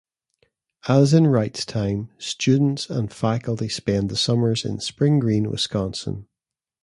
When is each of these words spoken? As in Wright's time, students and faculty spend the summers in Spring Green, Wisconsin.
As 0.87 1.13
in 1.13 1.27
Wright's 1.27 1.63
time, 1.63 2.09
students 2.17 2.89
and 2.89 3.13
faculty 3.13 3.69
spend 3.69 4.09
the 4.09 4.17
summers 4.17 4.65
in 4.65 4.79
Spring 4.79 5.19
Green, 5.19 5.51
Wisconsin. 5.51 6.27